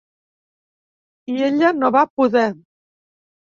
I 1.35 1.45
ella 1.49 1.71
no 1.83 1.93
va 1.99 2.05
poder. 2.23 2.49